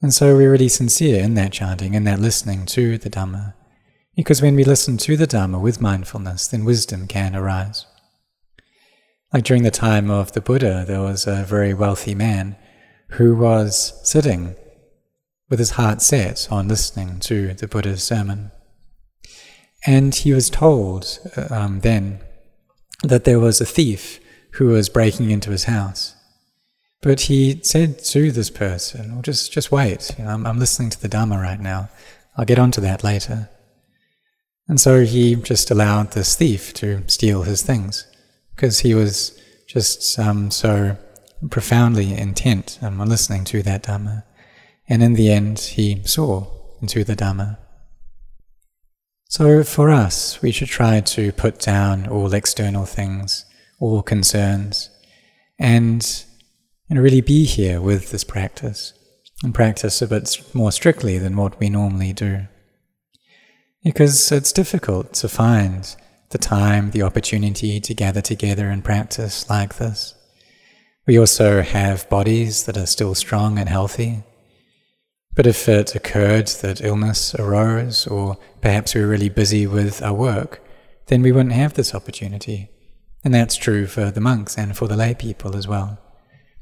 And 0.01 0.13
so 0.13 0.35
we're 0.35 0.51
really 0.51 0.67
sincere 0.67 1.23
in 1.23 1.35
that 1.35 1.51
chanting, 1.51 1.93
in 1.93 2.03
that 2.05 2.19
listening 2.19 2.65
to 2.67 2.97
the 2.97 3.09
Dhamma. 3.09 3.53
Because 4.15 4.41
when 4.41 4.55
we 4.55 4.63
listen 4.63 4.97
to 4.97 5.15
the 5.15 5.27
Dhamma 5.27 5.61
with 5.61 5.79
mindfulness, 5.79 6.47
then 6.47 6.65
wisdom 6.65 7.07
can 7.07 7.35
arise. 7.35 7.85
Like 9.35 9.43
during 9.43 9.63
the 9.63 9.69
time 9.69 10.09
of 10.09 10.31
the 10.31 10.39
Buddha, 10.39 10.85
there 10.87 11.01
was 11.01 11.27
a 11.27 11.43
very 11.43 11.73
wealthy 11.73 12.15
man 12.15 12.55
who 13.09 13.35
was 13.35 13.99
sitting 14.01 14.55
with 15.49 15.59
his 15.59 15.71
heart 15.71 16.01
set 16.01 16.47
on 16.49 16.69
listening 16.69 17.19
to 17.19 17.53
the 17.53 17.67
Buddha's 17.67 18.01
sermon. 18.01 18.51
And 19.85 20.15
he 20.15 20.31
was 20.31 20.49
told 20.49 21.19
uh, 21.35 21.53
um, 21.53 21.81
then 21.81 22.21
that 23.03 23.25
there 23.25 23.41
was 23.41 23.59
a 23.59 23.65
thief 23.65 24.21
who 24.51 24.67
was 24.67 24.87
breaking 24.87 25.31
into 25.31 25.51
his 25.51 25.65
house. 25.65 26.15
But 27.01 27.19
he 27.19 27.59
said 27.61 27.99
to 28.05 28.31
this 28.31 28.49
person, 28.49 29.11
well, 29.11 29.21
just, 29.21 29.51
just 29.51 29.69
wait, 29.69 30.15
you 30.17 30.23
know, 30.23 30.29
I'm, 30.29 30.47
I'm 30.47 30.59
listening 30.59 30.91
to 30.91 31.01
the 31.01 31.09
Dhamma 31.09 31.41
right 31.41 31.59
now. 31.59 31.89
I'll 32.37 32.45
get 32.45 32.57
onto 32.57 32.79
that 32.79 33.03
later. 33.03 33.49
And 34.69 34.79
so 34.79 35.03
he 35.03 35.35
just 35.35 35.71
allowed 35.71 36.11
this 36.11 36.37
thief 36.37 36.73
to 36.75 37.03
steal 37.09 37.43
his 37.43 37.63
things 37.63 38.07
because 38.55 38.79
he 38.79 38.93
was 38.93 39.39
just 39.67 40.17
um, 40.17 40.49
so 40.51 40.97
profoundly 41.49 42.13
intent 42.13 42.79
on 42.81 42.97
listening 42.97 43.43
to 43.45 43.61
that 43.63 43.83
Dhamma. 43.83 44.23
And 44.87 45.03
in 45.03 45.13
the 45.13 45.31
end, 45.31 45.59
he 45.59 46.01
saw 46.05 46.47
into 46.81 47.03
the 47.03 47.15
Dhamma. 47.15 47.57
So 49.27 49.63
for 49.63 49.89
us, 49.89 50.41
we 50.41 50.51
should 50.51 50.69
try 50.69 51.01
to 51.01 51.31
put 51.31 51.59
down 51.59 52.07
all 52.07 52.33
external 52.33 52.85
things, 52.85 53.45
all 53.79 54.01
concerns, 54.01 54.89
and 55.59 56.25
you 56.87 56.95
know, 56.95 57.01
really 57.01 57.21
be 57.21 57.43
here 57.45 57.81
with 57.81 58.11
this 58.11 58.23
practice, 58.23 58.93
and 59.43 59.53
practice 59.53 60.01
a 60.01 60.07
bit 60.07 60.41
more 60.53 60.71
strictly 60.71 61.17
than 61.17 61.35
what 61.35 61.59
we 61.59 61.69
normally 61.69 62.13
do. 62.13 62.47
Because 63.83 64.31
it's 64.31 64.53
difficult 64.53 65.13
to 65.15 65.27
find 65.27 65.95
the 66.35 66.39
time, 66.39 66.91
the 66.91 67.01
opportunity 67.01 67.79
to 67.79 67.93
gather 67.93 68.19
together 68.19 68.67
and 68.67 68.83
practice 68.83 69.49
like 69.49 69.75
this. 69.77 70.13
We 71.07 71.17
also 71.17 71.61
have 71.61 72.09
bodies 72.09 72.65
that 72.65 72.75
are 72.75 72.85
still 72.85 73.15
strong 73.15 73.57
and 73.57 73.69
healthy, 73.69 74.23
but 75.33 75.47
if 75.47 75.69
it 75.69 75.95
occurred 75.95 76.47
that 76.47 76.81
illness 76.81 77.33
arose, 77.35 78.05
or 78.05 78.37
perhaps 78.59 78.93
we 78.93 78.99
were 78.99 79.07
really 79.07 79.29
busy 79.29 79.65
with 79.65 80.03
our 80.03 80.13
work, 80.13 80.61
then 81.07 81.21
we 81.21 81.31
wouldn't 81.31 81.53
have 81.53 81.75
this 81.75 81.95
opportunity. 81.95 82.69
And 83.23 83.33
that's 83.33 83.55
true 83.55 83.87
for 83.87 84.11
the 84.11 84.19
monks 84.19 84.57
and 84.57 84.75
for 84.75 84.89
the 84.89 84.97
lay 84.97 85.13
people 85.13 85.55
as 85.55 85.69
well. 85.69 85.99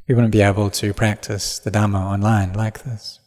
We 0.08 0.13
wouldn't 0.13 0.34
be 0.34 0.44
able 0.44 0.70
to 0.70 0.94
practice 0.94 1.58
the 1.58 1.72
Dhamma 1.72 2.00
online 2.00 2.53
like 2.53 2.84
this. 2.84 3.20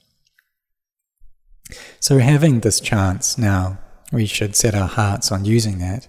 So, 1.99 2.19
having 2.19 2.61
this 2.61 2.79
chance 2.79 3.37
now, 3.37 3.79
we 4.13 4.27
should 4.27 4.55
set 4.55 4.77
our 4.77 4.87
hearts 4.87 5.33
on 5.33 5.45
using 5.45 5.79
that, 5.79 6.07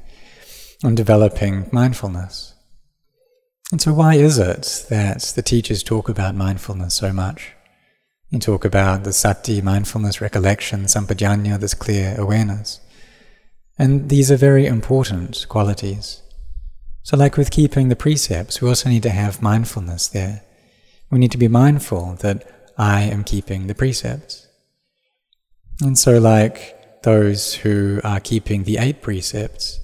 on 0.84 0.96
developing 0.96 1.68
mindfulness. 1.72 2.54
And 3.72 3.82
so, 3.82 3.94
why 3.94 4.16
is 4.16 4.38
it 4.38 4.86
that 4.90 5.22
the 5.36 5.42
teachers 5.42 5.84
talk 5.84 6.08
about 6.08 6.36
mindfulness 6.36 6.94
so 6.94 7.12
much? 7.12 7.54
You 8.30 8.40
talk 8.40 8.66
about 8.66 9.04
the 9.04 9.14
sati, 9.14 9.62
mindfulness, 9.62 10.22
recollection, 10.22 10.84
sampajanya, 10.84 11.60
this 11.60 11.74
clear 11.74 12.16
awareness. 12.18 12.80
And 13.78 14.10
these 14.10 14.32
are 14.32 14.38
very 14.38 14.66
important 14.66 15.46
qualities. 15.50 16.22
So, 17.04 17.16
like 17.16 17.38
with 17.38 17.52
keeping 17.52 17.90
the 17.90 17.96
precepts, 17.96 18.62
we 18.62 18.68
also 18.68 18.90
need 18.90 19.04
to 19.04 19.10
have 19.10 19.42
mindfulness 19.42 20.08
there. 20.08 20.44
We 21.10 21.20
need 21.20 21.32
to 21.32 21.38
be 21.38 21.48
mindful 21.48 22.16
that 22.20 22.72
I 22.78 23.04
am 23.04 23.24
keeping 23.24 23.68
the 23.68 23.76
precepts. 23.76 24.48
And 25.82 25.98
so, 25.98 26.20
like 26.20 27.04
those 27.04 27.54
who 27.56 28.02
are 28.04 28.20
keeping 28.20 28.64
the 28.64 28.78
eight 28.78 29.02
precepts, 29.02 29.80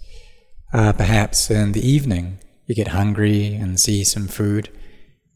uh, 0.73 0.91
perhaps 0.91 1.49
in 1.49 1.71
the 1.71 1.87
evening 1.87 2.39
you 2.65 2.75
get 2.75 2.89
hungry 2.89 3.53
and 3.53 3.79
see 3.79 4.03
some 4.03 4.27
food 4.27 4.69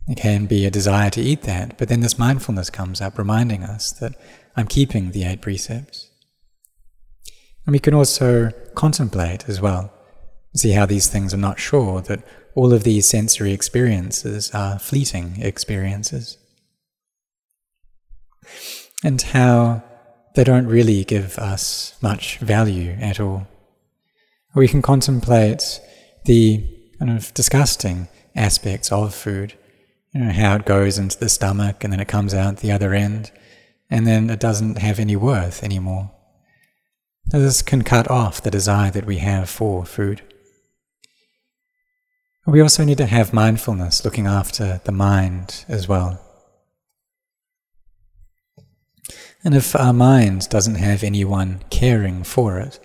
it 0.08 0.18
can 0.18 0.46
be 0.46 0.66
a 0.66 0.72
desire 0.72 1.10
to 1.12 1.22
eat 1.22 1.42
that, 1.44 1.78
but 1.78 1.90
then 1.90 2.00
this 2.00 2.18
mindfulness 2.18 2.70
comes 2.70 3.02
up 3.02 3.18
reminding 3.18 3.64
us 3.64 3.92
that 3.94 4.14
I'm 4.56 4.68
keeping 4.68 5.12
the 5.12 5.26
eight 5.26 5.42
precepts. 5.42 6.10
And 7.66 7.74
we 7.74 7.80
can 7.80 7.94
also 7.94 8.52
contemplate 8.74 9.50
as 9.50 9.60
well, 9.60 9.92
see 10.56 10.72
how 10.72 10.86
these 10.86 11.10
things 11.10 11.34
are 11.34 11.38
not 11.38 11.60
sure, 11.60 12.02
that 12.02 12.24
all 12.56 12.72
of 12.72 12.84
these 12.84 13.08
sensory 13.08 13.52
experiences 13.52 14.50
are 14.52 14.80
fleeting 14.80 15.42
experiences. 15.42 16.38
And 19.04 19.22
how 19.22 19.84
they 20.36 20.46
don't 20.46 20.68
really 20.68 21.04
give 21.04 21.38
us 21.38 21.98
much 22.02 22.38
value 22.38 22.96
at 23.02 23.20
all. 23.20 23.46
We 24.58 24.68
can 24.68 24.82
contemplate 24.82 25.80
the 26.26 26.66
kind 26.98 27.12
of 27.12 27.32
disgusting 27.36 28.08
aspects 28.36 28.92
of 28.92 29.14
food 29.14 29.54
you 30.16 30.22
know, 30.22 30.32
how 30.32 30.56
it 30.56 30.66
goes 30.66 30.98
into 30.98 31.20
the 31.20 31.30
stomach 31.30 31.84
and 31.84 31.94
then 31.94 32.00
it 32.00 32.08
comes 32.08 32.34
out 32.34 32.58
the 32.58 32.72
other 32.72 32.92
end, 32.92 33.32
and 33.88 34.08
then 34.08 34.32
it 34.32 34.40
doesn't 34.40 34.80
have 34.80 34.98
any 34.98 35.16
worth 35.16 35.64
anymore. 35.64 36.10
This 37.28 37.62
can 37.62 37.84
cut 37.84 38.10
off 38.10 38.42
the 38.42 38.50
desire 38.50 38.90
that 38.90 39.06
we 39.06 39.18
have 39.18 39.48
for 39.48 39.86
food. 39.86 40.24
We 42.48 42.60
also 42.60 42.84
need 42.84 42.98
to 42.98 43.06
have 43.06 43.34
mindfulness 43.34 44.04
looking 44.04 44.26
after 44.26 44.82
the 44.86 44.92
mind 44.92 45.66
as 45.68 45.88
well. 45.88 46.20
And 49.44 49.54
if 49.54 49.76
our 49.76 49.94
mind 49.94 50.50
doesn't 50.50 50.76
have 50.76 51.04
anyone 51.04 51.64
caring 51.70 52.24
for 52.24 52.58
it, 52.58 52.80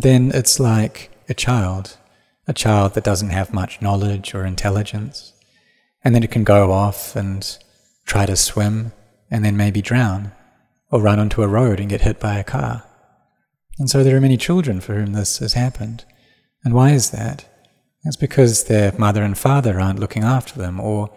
then 0.00 0.30
it's 0.32 0.58
like 0.58 1.10
a 1.28 1.34
child, 1.34 1.98
a 2.48 2.54
child 2.54 2.94
that 2.94 3.04
doesn't 3.04 3.30
have 3.30 3.52
much 3.52 3.82
knowledge 3.82 4.34
or 4.34 4.46
intelligence. 4.46 5.34
And 6.02 6.14
then 6.14 6.22
it 6.22 6.30
can 6.30 6.44
go 6.44 6.72
off 6.72 7.14
and 7.14 7.58
try 8.06 8.24
to 8.24 8.36
swim 8.36 8.92
and 9.30 9.44
then 9.44 9.56
maybe 9.56 9.82
drown 9.82 10.32
or 10.90 11.00
run 11.00 11.18
onto 11.18 11.42
a 11.42 11.48
road 11.48 11.80
and 11.80 11.90
get 11.90 12.02
hit 12.02 12.18
by 12.18 12.38
a 12.38 12.44
car. 12.44 12.84
And 13.78 13.90
so 13.90 14.02
there 14.02 14.16
are 14.16 14.20
many 14.20 14.36
children 14.36 14.80
for 14.80 14.94
whom 14.94 15.12
this 15.12 15.38
has 15.38 15.54
happened. 15.54 16.04
And 16.64 16.74
why 16.74 16.90
is 16.90 17.10
that? 17.10 17.44
It's 18.04 18.16
because 18.16 18.64
their 18.64 18.92
mother 18.98 19.22
and 19.22 19.36
father 19.36 19.80
aren't 19.80 19.98
looking 19.98 20.24
after 20.24 20.58
them, 20.58 20.80
or 20.80 21.10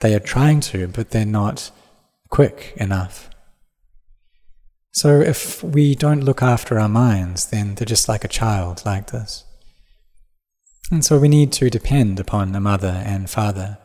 they 0.00 0.14
are 0.14 0.20
trying 0.20 0.60
to, 0.60 0.86
but 0.88 1.10
they're 1.10 1.24
not 1.24 1.70
quick 2.28 2.74
enough. 2.76 3.30
So 4.96 5.20
if 5.20 5.62
we 5.62 5.94
don't 5.94 6.24
look 6.24 6.42
after 6.42 6.80
our 6.80 6.88
minds, 6.88 7.46
then 7.46 7.74
they're 7.74 7.84
just 7.94 8.08
like 8.08 8.24
a 8.24 8.28
child 8.28 8.82
like 8.86 9.10
this. 9.10 9.44
And 10.90 11.04
so 11.04 11.18
we 11.18 11.28
need 11.28 11.52
to 11.52 11.68
depend 11.68 12.18
upon 12.18 12.54
a 12.54 12.60
mother 12.60 13.02
and 13.04 13.28
father 13.28 13.78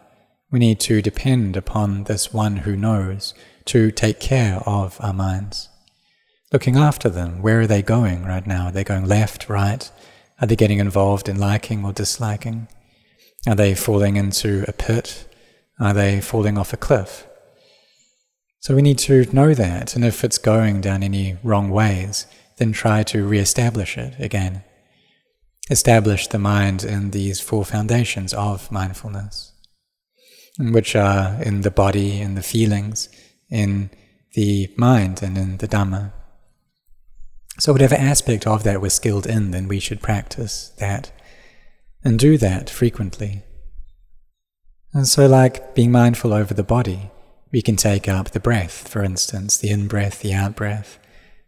we 0.51 0.60
need 0.60 0.82
to 0.82 1.01
depend 1.01 1.56
upon 1.56 2.03
this 2.03 2.34
one 2.34 2.58
who 2.58 2.75
knows 2.75 3.34
to 3.65 3.89
take 3.89 4.20
care 4.20 4.62
of 4.65 4.98
our 5.00 5.13
minds. 5.13 5.70
Looking 6.51 6.75
after 6.75 7.08
them, 7.08 7.41
where 7.41 7.62
are 7.62 7.68
they 7.68 7.82
going 7.82 8.25
right 8.25 8.46
now? 8.46 8.65
Are 8.65 8.72
they 8.72 8.84
going 8.84 9.06
left, 9.06 9.48
right? 9.48 9.89
Are 10.41 10.48
they 10.48 10.58
getting 10.58 10.80
involved 10.80 11.30
in 11.30 11.39
liking 11.39 11.86
or 11.86 11.94
disliking? 11.94 12.68
Are 13.48 13.56
they 13.56 13.74
falling 13.74 14.18
into 14.18 14.65
a 14.68 14.74
pit? 14.74 15.25
Are 15.80 15.94
they 15.94 16.20
falling 16.20 16.58
off 16.58 16.74
a 16.74 16.77
cliff? 16.77 17.25
So 18.62 18.75
we 18.75 18.82
need 18.82 19.00
to 19.00 19.25
know 19.36 19.53
that, 19.53 19.96
and 19.96 20.06
if 20.06 20.24
it's 20.24 20.38
going 20.38 20.82
down 20.82 21.03
any 21.03 21.38
wrong 21.44 21.70
ways, 21.70 22.27
then 22.58 22.72
try 22.72 23.03
to 23.03 23.27
re-establish 23.27 23.98
it 23.98 24.13
again. 24.20 24.63
Establish 25.70 26.27
the 26.27 26.39
mind 26.39 26.84
in 26.84 27.12
these 27.12 27.39
four 27.39 27.65
foundations 27.65 28.34
of 28.34 28.72
mindfulness 28.72 29.51
which 30.60 30.96
are 30.96 31.41
in 31.41 31.62
the 31.62 31.72
body, 31.72 32.20
in 32.20 32.36
the 32.36 32.44
feelings, 32.44 33.10
in 33.50 33.89
the 34.34 34.72
mind, 34.77 35.24
and 35.24 35.38
in 35.38 35.58
the 35.58 35.68
Dhamma. 35.68 36.13
So, 37.60 37.72
whatever 37.72 37.96
aspect 37.96 38.48
of 38.48 38.63
that 38.63 38.82
we're 38.82 38.89
skilled 38.89 39.27
in, 39.27 39.51
then 39.51 39.68
we 39.68 39.80
should 39.80 40.01
practice 40.01 40.70
that 40.77 41.12
and 42.03 42.18
do 42.18 42.38
that 42.38 42.70
frequently. 42.70 43.44
And 44.94 45.08
so, 45.08 45.27
like 45.27 45.75
being 45.75 45.91
mindful 45.91 46.34
over 46.34 46.53
the 46.53 46.63
body, 46.63 47.12
we 47.51 47.62
can 47.62 47.75
take 47.75 48.08
up 48.08 48.31
the 48.31 48.39
breath, 48.39 48.88
for 48.88 49.03
instance, 49.03 49.58
the 49.58 49.70
in 49.70 49.88
breath, 49.88 50.22
the 50.22 50.34
out 50.34 50.55
breath. 50.55 50.98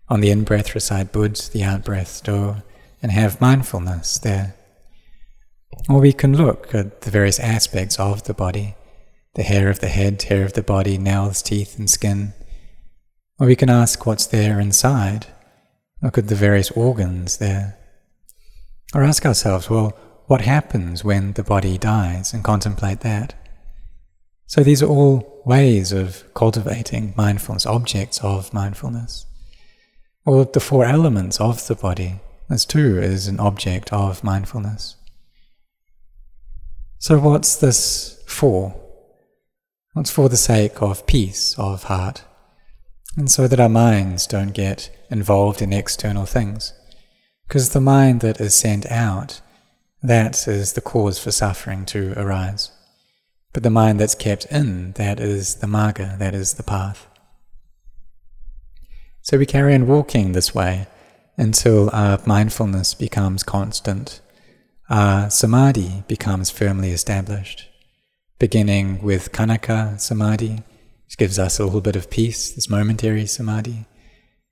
On 0.09 0.21
the 0.21 0.31
in 0.31 0.43
breath, 0.43 0.75
recite 0.75 1.11
Bud, 1.11 1.35
the 1.51 1.63
out 1.63 1.85
breath, 1.85 2.23
Do, 2.23 2.57
and 3.01 3.11
have 3.11 3.41
mindfulness 3.41 4.17
there. 4.19 4.55
Or 5.89 5.99
we 5.99 6.13
can 6.13 6.35
look 6.35 6.75
at 6.75 7.01
the 7.01 7.11
various 7.11 7.39
aspects 7.39 7.99
of 7.99 8.23
the 8.23 8.33
body 8.33 8.75
the 9.35 9.43
hair 9.43 9.69
of 9.69 9.79
the 9.79 9.87
head, 9.87 10.21
hair 10.21 10.43
of 10.45 10.53
the 10.53 10.61
body, 10.61 10.97
nails, 10.97 11.41
teeth, 11.41 11.79
and 11.79 11.89
skin. 11.89 12.33
Or 13.39 13.47
we 13.47 13.55
can 13.55 13.69
ask 13.69 14.05
what's 14.05 14.27
there 14.27 14.59
inside. 14.59 15.25
Look 16.03 16.19
at 16.19 16.27
the 16.27 16.35
various 16.35 16.69
organs 16.71 17.37
there. 17.37 17.77
Or 18.93 19.03
ask 19.03 19.25
ourselves, 19.25 19.71
well, 19.71 19.97
what 20.27 20.41
happens 20.41 21.03
when 21.03 21.33
the 21.33 21.43
body 21.43 21.79
dies, 21.79 22.31
and 22.33 22.43
contemplate 22.43 22.99
that. 22.99 23.33
So 24.45 24.61
these 24.61 24.83
are 24.83 24.87
all 24.87 25.32
ways 25.45 25.91
of 25.91 26.23
cultivating 26.33 27.13
mindfulness, 27.17 27.65
objects 27.65 28.23
of 28.23 28.53
mindfulness. 28.53 29.25
Or 30.25 30.45
the 30.45 30.59
four 30.59 30.85
elements 30.85 31.39
of 31.41 31.67
the 31.67 31.75
body, 31.75 32.19
as 32.49 32.65
too 32.65 32.97
is 32.99 33.27
an 33.27 33.39
object 33.39 33.91
of 33.91 34.23
mindfulness. 34.23 34.95
So 36.99 37.19
what's 37.19 37.57
this 37.57 38.23
for? 38.27 38.75
What's 39.93 40.11
for 40.11 40.29
the 40.29 40.37
sake 40.37 40.81
of 40.81 41.05
peace 41.05 41.53
of 41.59 41.83
heart, 41.83 42.23
and 43.17 43.29
so 43.29 43.47
that 43.47 43.59
our 43.59 43.69
minds 43.69 44.25
don't 44.25 44.53
get 44.53 44.89
involved 45.09 45.61
in 45.61 45.73
external 45.73 46.25
things. 46.25 46.73
Because 47.47 47.69
the 47.69 47.81
mind 47.81 48.21
that 48.21 48.39
is 48.39 48.55
sent 48.55 48.89
out, 48.89 49.41
that 50.01 50.47
is 50.47 50.73
the 50.73 50.81
cause 50.81 51.19
for 51.19 51.31
suffering 51.31 51.85
to 51.87 52.13
arise. 52.17 52.71
But 53.53 53.61
the 53.61 53.69
mind 53.69 53.99
that's 53.99 54.15
kept 54.15 54.45
in, 54.45 54.93
that 54.93 55.19
is 55.19 55.55
the 55.55 55.67
marga, 55.67 56.17
that 56.17 56.33
is 56.33 56.55
the 56.55 56.63
path. 56.63 57.07
So 59.21 59.37
we 59.37 59.45
carry 59.45 59.75
on 59.75 59.87
walking 59.87 60.31
this 60.31 60.55
way 60.55 60.87
until 61.37 61.89
our 61.93 62.19
mindfulness 62.25 62.95
becomes 62.95 63.43
constant, 63.43 64.21
our 64.89 65.29
samadhi 65.29 66.03
becomes 66.07 66.49
firmly 66.49 66.91
established, 66.91 67.69
beginning 68.39 69.01
with 69.01 69.31
khanika 69.31 69.99
samadhi, 70.01 70.63
which 71.05 71.17
gives 71.17 71.37
us 71.37 71.59
a 71.59 71.63
little 71.63 71.79
bit 71.79 71.95
of 71.95 72.09
peace, 72.09 72.51
this 72.51 72.69
momentary 72.69 73.27
samadhi. 73.27 73.85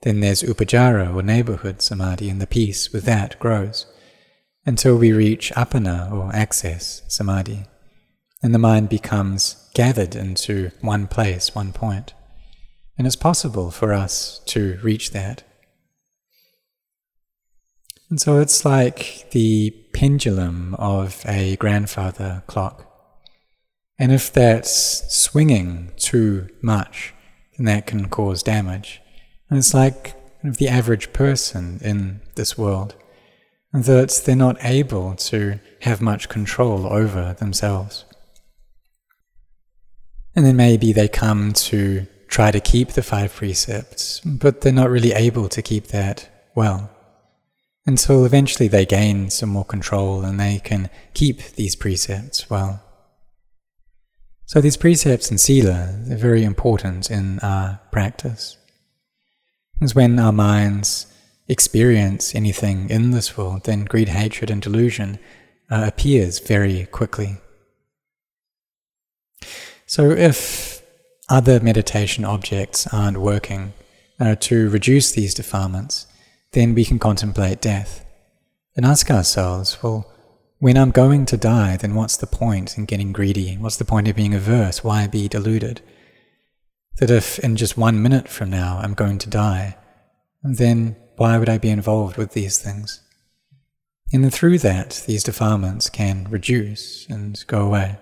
Then 0.03 0.19
there's 0.19 0.43
upacara 0.43 1.13
or 1.13 1.21
neighborhood 1.21 1.81
samadhi, 1.81 2.29
and 2.29 2.39
the 2.39 2.47
peace 2.47 2.93
with 2.93 3.03
that 3.05 3.37
grows 3.39 3.87
until 4.65 4.95
we 4.95 5.11
reach 5.11 5.51
appana 5.55 6.11
or 6.11 6.33
access 6.35 7.01
samadhi 7.07 7.65
and 8.41 8.53
the 8.53 8.59
mind 8.59 8.89
becomes 8.89 9.69
gathered 9.73 10.15
into 10.15 10.71
one 10.81 11.07
place, 11.07 11.53
one 11.53 11.71
point. 11.71 12.13
And 12.97 13.07
it's 13.07 13.15
possible 13.15 13.71
for 13.71 13.93
us 13.93 14.41
to 14.47 14.79
reach 14.83 15.11
that. 15.11 15.43
And 18.09 18.19
so 18.19 18.39
it's 18.39 18.65
like 18.65 19.31
the 19.31 19.71
pendulum 19.93 20.75
of 20.75 21.23
a 21.25 21.55
grandfather 21.55 22.43
clock. 22.47 22.87
And 23.97 24.11
if 24.11 24.33
that's 24.33 25.15
swinging 25.15 25.91
too 25.95 26.49
much, 26.61 27.13
then 27.55 27.65
that 27.65 27.87
can 27.87 28.09
cause 28.09 28.43
damage. 28.43 29.01
And 29.49 29.57
it's 29.57 29.73
like 29.73 30.15
the 30.43 30.67
average 30.67 31.13
person 31.13 31.79
in 31.83 32.21
this 32.35 32.57
world, 32.57 32.95
that 33.73 34.21
they're 34.25 34.35
not 34.35 34.57
able 34.61 35.15
to 35.15 35.59
have 35.81 36.01
much 36.01 36.29
control 36.29 36.85
over 36.87 37.33
themselves. 37.33 38.05
And 40.35 40.45
then 40.45 40.55
maybe 40.55 40.93
they 40.93 41.07
come 41.07 41.53
to 41.53 42.07
try 42.27 42.51
to 42.51 42.59
keep 42.59 42.89
the 42.89 43.03
five 43.03 43.35
precepts, 43.35 44.21
but 44.21 44.61
they're 44.61 44.71
not 44.71 44.89
really 44.89 45.11
able 45.11 45.49
to 45.49 45.61
keep 45.61 45.87
that 45.87 46.29
well. 46.55 46.89
Until 47.85 48.25
eventually 48.25 48.67
they 48.67 48.85
gain 48.85 49.29
some 49.29 49.49
more 49.49 49.65
control 49.65 50.23
and 50.23 50.39
they 50.39 50.59
can 50.63 50.89
keep 51.13 51.41
these 51.55 51.75
precepts 51.75 52.49
well. 52.49 52.81
So 54.45 54.61
these 54.61 54.77
precepts 54.77 55.29
and 55.29 55.39
sila 55.39 55.95
are 56.09 56.15
very 56.15 56.43
important 56.43 57.09
in 57.09 57.39
our 57.39 57.79
practice. 57.91 58.57
It's 59.81 59.95
when 59.95 60.19
our 60.19 60.31
minds 60.31 61.07
experience 61.47 62.35
anything 62.35 62.89
in 62.89 63.11
this 63.11 63.37
world, 63.37 63.65
then 63.65 63.83
greed, 63.85 64.09
hatred, 64.09 64.51
and 64.51 64.61
delusion 64.61 65.19
uh, 65.69 65.83
appears 65.87 66.39
very 66.39 66.85
quickly. 66.85 67.37
So, 69.91 70.09
if 70.09 70.81
other 71.27 71.59
meditation 71.59 72.23
objects 72.23 72.87
aren't 72.93 73.17
working 73.17 73.73
uh, 74.21 74.35
to 74.39 74.69
reduce 74.69 75.11
these 75.11 75.33
defilements, 75.33 76.07
then 76.53 76.73
we 76.73 76.85
can 76.85 76.97
contemplate 76.97 77.59
death 77.59 78.05
and 78.73 78.85
ask 78.85 79.11
ourselves, 79.11 79.83
well, 79.83 80.09
when 80.59 80.77
I'm 80.77 80.91
going 80.91 81.25
to 81.25 81.35
die, 81.35 81.75
then 81.75 81.93
what's 81.93 82.15
the 82.15 82.25
point 82.25 82.77
in 82.77 82.85
getting 82.85 83.11
greedy? 83.11 83.57
What's 83.57 83.75
the 83.75 83.83
point 83.83 84.07
of 84.07 84.15
being 84.15 84.33
averse? 84.33 84.81
Why 84.81 85.07
be 85.07 85.27
deluded? 85.27 85.81
That 86.99 87.11
if 87.11 87.37
in 87.39 87.57
just 87.57 87.77
one 87.77 88.01
minute 88.01 88.29
from 88.29 88.49
now 88.49 88.79
I'm 88.81 88.93
going 88.93 89.17
to 89.17 89.29
die, 89.29 89.75
then 90.41 90.95
why 91.17 91.37
would 91.37 91.49
I 91.49 91.57
be 91.57 91.69
involved 91.69 92.15
with 92.15 92.31
these 92.31 92.59
things? 92.59 93.01
And 94.13 94.33
through 94.33 94.59
that, 94.59 95.03
these 95.05 95.25
defilements 95.25 95.89
can 95.89 96.29
reduce 96.29 97.05
and 97.09 97.43
go 97.47 97.65
away. 97.65 97.97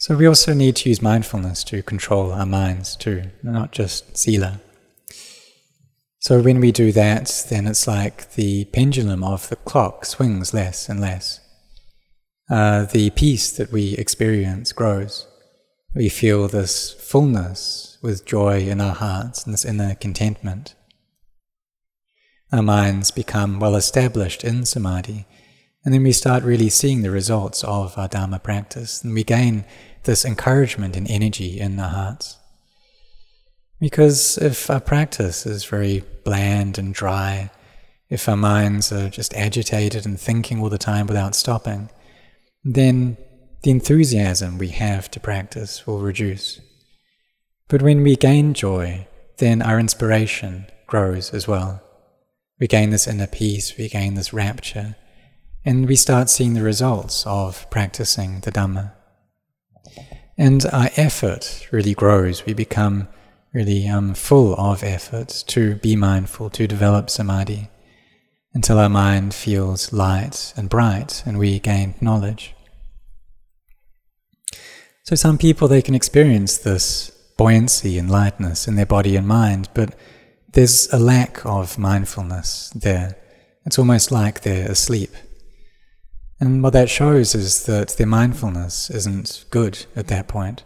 So 0.00 0.16
we 0.16 0.24
also 0.24 0.54
need 0.54 0.76
to 0.76 0.88
use 0.88 1.02
mindfulness 1.02 1.62
to 1.64 1.82
control 1.82 2.32
our 2.32 2.46
minds 2.46 2.96
too, 2.96 3.24
not 3.42 3.70
just 3.70 4.16
sila. 4.16 4.58
So 6.20 6.40
when 6.40 6.58
we 6.58 6.72
do 6.72 6.90
that, 6.92 7.46
then 7.50 7.66
it's 7.66 7.86
like 7.86 8.32
the 8.32 8.64
pendulum 8.64 9.22
of 9.22 9.50
the 9.50 9.56
clock 9.56 10.06
swings 10.06 10.54
less 10.54 10.88
and 10.88 11.02
less. 11.02 11.40
Uh, 12.48 12.86
the 12.86 13.10
peace 13.10 13.52
that 13.52 13.72
we 13.72 13.92
experience 13.92 14.72
grows. 14.72 15.26
We 15.94 16.08
feel 16.08 16.48
this 16.48 16.92
fullness 16.92 17.98
with 18.00 18.24
joy 18.24 18.60
in 18.60 18.80
our 18.80 18.94
hearts 18.94 19.44
and 19.44 19.52
this 19.52 19.66
inner 19.66 19.94
contentment. 19.94 20.74
Our 22.50 22.62
minds 22.62 23.10
become 23.10 23.60
well 23.60 23.76
established 23.76 24.44
in 24.44 24.64
samadhi, 24.64 25.26
and 25.84 25.94
then 25.94 26.02
we 26.02 26.12
start 26.12 26.42
really 26.42 26.68
seeing 26.68 27.02
the 27.02 27.10
results 27.10 27.64
of 27.64 27.96
our 27.96 28.08
Dharma 28.08 28.38
practice, 28.38 29.02
and 29.02 29.14
we 29.14 29.24
gain 29.24 29.64
this 30.04 30.24
encouragement 30.24 30.96
and 30.96 31.10
energy 31.10 31.60
in 31.60 31.76
the 31.76 31.88
hearts. 31.88 32.38
Because 33.80 34.36
if 34.38 34.68
our 34.68 34.80
practice 34.80 35.46
is 35.46 35.64
very 35.64 36.04
bland 36.24 36.78
and 36.78 36.92
dry, 36.92 37.50
if 38.08 38.28
our 38.28 38.36
minds 38.36 38.92
are 38.92 39.08
just 39.08 39.34
agitated 39.34 40.04
and 40.04 40.20
thinking 40.20 40.60
all 40.60 40.68
the 40.68 40.78
time 40.78 41.06
without 41.06 41.34
stopping, 41.34 41.88
then 42.64 43.16
the 43.62 43.70
enthusiasm 43.70 44.58
we 44.58 44.68
have 44.68 45.10
to 45.12 45.20
practice 45.20 45.86
will 45.86 46.00
reduce. 46.00 46.60
But 47.68 47.82
when 47.82 48.02
we 48.02 48.16
gain 48.16 48.52
joy, 48.52 49.06
then 49.38 49.62
our 49.62 49.78
inspiration 49.78 50.66
grows 50.86 51.32
as 51.32 51.46
well. 51.46 51.82
We 52.58 52.66
gain 52.66 52.90
this 52.90 53.06
inner 53.06 53.26
peace, 53.26 53.78
we 53.78 53.88
gain 53.88 54.14
this 54.14 54.32
rapture, 54.32 54.96
and 55.64 55.86
we 55.86 55.96
start 55.96 56.28
seeing 56.28 56.54
the 56.54 56.62
results 56.62 57.24
of 57.26 57.70
practicing 57.70 58.40
the 58.40 58.52
Dhamma. 58.52 58.92
And 60.38 60.64
our 60.72 60.90
effort 60.96 61.68
really 61.70 61.94
grows. 61.94 62.46
We 62.46 62.54
become 62.54 63.08
really 63.52 63.88
um, 63.88 64.14
full 64.14 64.54
of 64.54 64.82
effort 64.82 65.44
to 65.48 65.74
be 65.76 65.96
mindful, 65.96 66.50
to 66.50 66.66
develop 66.66 67.10
samadhi, 67.10 67.68
until 68.54 68.78
our 68.78 68.88
mind 68.88 69.34
feels 69.34 69.92
light 69.92 70.52
and 70.56 70.68
bright 70.68 71.22
and 71.26 71.38
we 71.38 71.58
gain 71.58 71.94
knowledge. 72.00 72.54
So, 75.04 75.14
some 75.16 75.38
people 75.38 75.68
they 75.68 75.82
can 75.82 75.94
experience 75.94 76.58
this 76.58 77.10
buoyancy 77.36 77.98
and 77.98 78.10
lightness 78.10 78.68
in 78.68 78.76
their 78.76 78.86
body 78.86 79.16
and 79.16 79.26
mind, 79.26 79.68
but 79.74 79.94
there's 80.52 80.92
a 80.92 80.98
lack 80.98 81.44
of 81.46 81.78
mindfulness 81.78 82.70
there. 82.74 83.16
It's 83.64 83.78
almost 83.78 84.10
like 84.10 84.42
they're 84.42 84.70
asleep. 84.70 85.10
And 86.40 86.62
what 86.62 86.72
that 86.72 86.88
shows 86.88 87.34
is 87.34 87.66
that 87.66 87.90
their 87.90 88.06
mindfulness 88.06 88.88
isn't 88.88 89.44
good 89.50 89.84
at 89.94 90.06
that 90.08 90.26
point. 90.26 90.64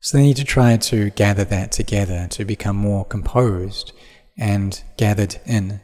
So 0.00 0.18
they 0.18 0.24
need 0.24 0.36
to 0.36 0.44
try 0.44 0.76
to 0.76 1.10
gather 1.10 1.44
that 1.44 1.72
together 1.72 2.26
to 2.30 2.44
become 2.44 2.76
more 2.76 3.04
composed 3.04 3.92
and 4.36 4.82
gathered 4.96 5.36
in. 5.46 5.80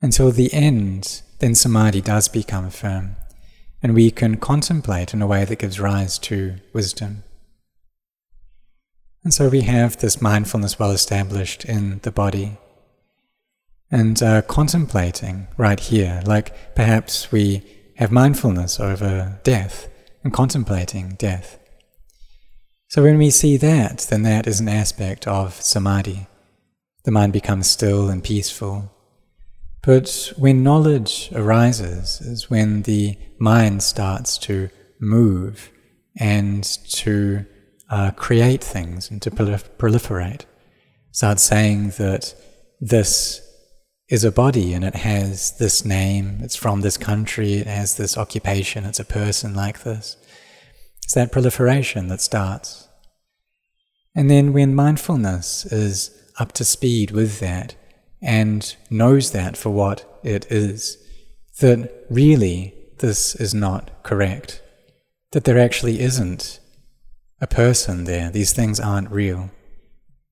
Until 0.00 0.30
the 0.30 0.52
end, 0.54 1.22
then 1.40 1.54
samadhi 1.54 2.00
does 2.00 2.28
become 2.28 2.70
firm, 2.70 3.16
and 3.82 3.94
we 3.94 4.10
can 4.10 4.36
contemplate 4.36 5.12
in 5.12 5.20
a 5.20 5.26
way 5.26 5.44
that 5.44 5.58
gives 5.58 5.80
rise 5.80 6.18
to 6.20 6.56
wisdom. 6.72 7.24
And 9.24 9.34
so 9.34 9.48
we 9.48 9.62
have 9.62 9.98
this 9.98 10.22
mindfulness 10.22 10.78
well 10.78 10.92
established 10.92 11.64
in 11.64 11.98
the 12.02 12.12
body. 12.12 12.56
And 13.90 14.22
uh, 14.22 14.42
contemplating 14.42 15.48
right 15.56 15.80
here, 15.80 16.22
like 16.24 16.74
perhaps 16.74 17.32
we 17.32 17.62
have 17.98 18.12
mindfulness 18.12 18.78
over 18.78 19.40
death, 19.42 19.88
and 20.22 20.32
contemplating 20.32 21.16
death. 21.18 21.58
So 22.88 23.02
when 23.02 23.18
we 23.18 23.30
see 23.30 23.56
that, 23.56 24.06
then 24.08 24.22
that 24.22 24.46
is 24.46 24.60
an 24.60 24.68
aspect 24.68 25.26
of 25.26 25.54
samadhi. 25.54 26.28
The 27.04 27.10
mind 27.10 27.32
becomes 27.32 27.68
still 27.68 28.08
and 28.08 28.22
peaceful. 28.22 28.92
But 29.82 30.32
when 30.36 30.62
knowledge 30.62 31.30
arises, 31.34 32.20
is 32.20 32.48
when 32.48 32.82
the 32.82 33.18
mind 33.40 33.82
starts 33.82 34.38
to 34.38 34.70
move 35.00 35.70
and 36.18 36.62
to 36.90 37.46
uh, 37.90 38.12
create 38.12 38.62
things 38.62 39.10
and 39.10 39.20
to 39.22 39.30
prolif- 39.30 39.70
proliferate. 39.76 40.44
Start 41.10 41.40
saying 41.40 41.90
that 41.98 42.34
this 42.80 43.40
is 44.08 44.24
a 44.24 44.32
body 44.32 44.72
and 44.72 44.84
it 44.84 44.94
has 44.94 45.56
this 45.58 45.84
name, 45.84 46.40
it's 46.42 46.56
from 46.56 46.80
this 46.80 46.96
country, 46.96 47.54
it 47.54 47.66
has 47.66 47.96
this 47.96 48.16
occupation, 48.16 48.84
it's 48.84 49.00
a 49.00 49.04
person 49.04 49.54
like 49.54 49.82
this. 49.82 50.16
It's 51.02 51.14
that 51.14 51.32
proliferation 51.32 52.08
that 52.08 52.20
starts. 52.20 52.88
And 54.14 54.30
then 54.30 54.52
when 54.52 54.74
mindfulness 54.74 55.66
is 55.66 56.10
up 56.38 56.52
to 56.52 56.64
speed 56.64 57.10
with 57.10 57.40
that 57.40 57.74
and 58.22 58.74
knows 58.90 59.32
that 59.32 59.56
for 59.56 59.70
what 59.70 60.20
it 60.24 60.50
is, 60.50 60.96
that 61.60 61.90
really 62.10 62.74
this 62.98 63.34
is 63.34 63.54
not 63.54 64.02
correct, 64.02 64.62
that 65.32 65.44
there 65.44 65.58
actually 65.58 66.00
isn't 66.00 66.60
a 67.40 67.46
person 67.46 68.04
there, 68.04 68.30
these 68.30 68.52
things 68.52 68.80
aren't 68.80 69.10
real. 69.10 69.50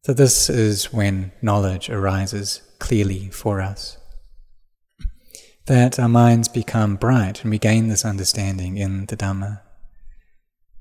that 0.07 0.17
this 0.17 0.49
is 0.49 0.93
when 0.93 1.33
knowledge 1.43 1.91
arises 1.91 2.63
clearly 2.79 3.29
for 3.29 3.61
us. 3.61 3.99
That 5.67 5.99
our 5.99 6.09
minds 6.09 6.49
become 6.49 6.97
bright 6.97 7.43
and 7.43 7.51
we 7.51 7.59
gain 7.59 7.89
this 7.89 8.05
understanding 8.05 8.77
in 8.77 9.07
the 9.07 9.17
Dhamma. 9.17 9.61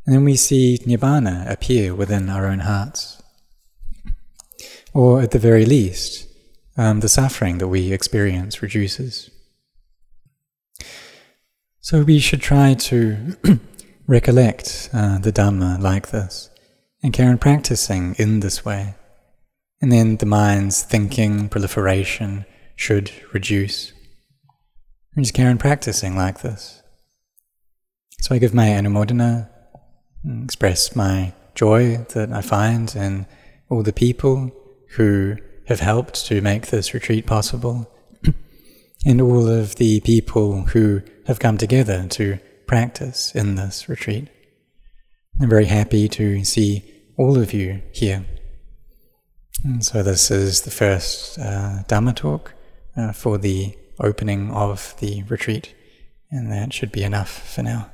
And 0.06 0.16
then 0.16 0.24
we 0.24 0.36
see 0.36 0.80
Nibbana 0.86 1.50
appear 1.50 1.96
within 1.96 2.30
our 2.30 2.46
own 2.46 2.60
hearts. 2.60 3.22
Or 4.94 5.22
at 5.22 5.32
the 5.32 5.40
very 5.40 5.66
least, 5.66 6.28
um, 6.78 7.00
the 7.00 7.10
suffering 7.10 7.58
that 7.58 7.68
we 7.68 7.92
experience 7.92 8.62
reduces. 8.62 9.30
So 11.82 12.04
we 12.04 12.20
should 12.20 12.42
try 12.42 12.74
to 12.74 13.38
recollect 14.08 14.90
uh, 14.94 15.20
the 15.20 15.32
Dhamma 15.32 15.80
like 15.80 16.10
this 16.10 16.50
and 17.04 17.14
carry 17.14 17.30
on 17.30 17.38
practicing 17.38 18.16
in 18.18 18.40
this 18.40 18.66
way. 18.66 18.96
And 19.82 19.92
then 19.92 20.18
the 20.18 20.26
mind's 20.26 20.82
thinking, 20.82 21.50
proliferation 21.50 22.46
should 22.76 23.12
reduce. 23.34 23.94
Carry 25.34 25.50
on 25.50 25.58
practicing 25.58 26.16
like 26.16 26.42
this. 26.42 26.82
So 28.22 28.36
I 28.36 28.40
give 28.40 28.54
my 28.54 28.68
anumodana, 28.68 29.50
express 30.44 30.96
my 30.96 31.34
joy 31.54 31.98
that 32.14 32.32
I 32.32 32.42
find 32.42 32.94
in 32.96 33.26
all 33.70 33.84
the 33.84 33.94
people 33.94 34.52
who 34.96 35.38
have 35.68 35.80
helped 35.80 36.26
to 36.28 36.42
make 36.42 36.68
this 36.68 36.94
retreat 36.94 37.26
possible, 37.26 37.90
and 39.06 39.22
all 39.22 39.48
of 39.48 39.76
the 39.76 40.00
people 40.02 40.64
who 40.64 41.02
have 41.28 41.40
come 41.40 41.58
together 41.58 42.08
to 42.10 42.40
practice 42.68 43.34
in 43.34 43.56
this 43.56 43.88
retreat. 43.90 44.28
I'm 45.42 45.50
very 45.50 45.66
happy 45.66 46.08
to 46.10 46.44
see 46.44 46.84
all 47.18 47.38
of 47.38 47.54
you 47.54 47.82
here. 47.92 48.26
And 49.66 49.84
so, 49.84 50.04
this 50.04 50.30
is 50.30 50.62
the 50.62 50.70
first 50.70 51.40
uh, 51.40 51.82
Dhamma 51.88 52.16
talk 52.16 52.54
uh, 52.96 53.12
for 53.14 53.40
the 53.40 53.76
opening 54.00 54.52
of 54.52 54.94
the 55.00 55.24
retreat, 55.24 55.74
and 56.30 56.52
that 56.52 56.72
should 56.72 56.92
be 56.92 57.02
enough 57.02 57.52
for 57.52 57.64
now. 57.64 57.90